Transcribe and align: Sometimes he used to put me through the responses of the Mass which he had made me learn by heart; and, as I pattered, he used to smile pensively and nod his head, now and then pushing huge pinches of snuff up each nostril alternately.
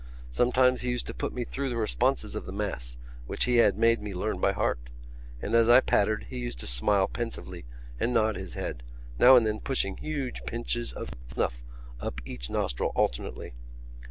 Sometimes 0.31 0.81
he 0.81 0.89
used 0.89 1.05
to 1.05 1.13
put 1.13 1.31
me 1.31 1.43
through 1.43 1.69
the 1.69 1.77
responses 1.77 2.35
of 2.35 2.47
the 2.47 2.51
Mass 2.51 2.97
which 3.27 3.43
he 3.43 3.57
had 3.57 3.77
made 3.77 4.01
me 4.01 4.15
learn 4.15 4.39
by 4.39 4.51
heart; 4.51 4.89
and, 5.39 5.53
as 5.53 5.69
I 5.69 5.79
pattered, 5.79 6.25
he 6.27 6.39
used 6.39 6.57
to 6.61 6.65
smile 6.65 7.07
pensively 7.07 7.65
and 7.99 8.11
nod 8.11 8.35
his 8.35 8.55
head, 8.55 8.81
now 9.19 9.35
and 9.35 9.45
then 9.45 9.59
pushing 9.59 9.97
huge 9.97 10.43
pinches 10.47 10.91
of 10.91 11.11
snuff 11.27 11.63
up 11.99 12.19
each 12.25 12.49
nostril 12.49 12.91
alternately. 12.95 13.53